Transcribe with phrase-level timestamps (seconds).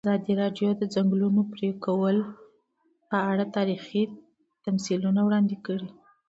[0.05, 2.17] ازادي راډیو د د ځنګلونو پرېکول
[3.09, 4.03] په اړه تاریخي
[4.65, 5.89] تمثیلونه وړاندې کړي.